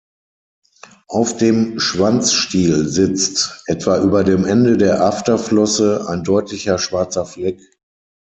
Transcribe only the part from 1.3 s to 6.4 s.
dem Schwanzstiel sitzt, etwa über dem Ende der Afterflosse, ein